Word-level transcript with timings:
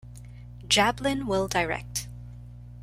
Jablin 0.67 1.27
will 1.27 1.47
direct. 1.47 2.07